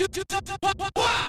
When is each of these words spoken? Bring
Bring 0.00 1.19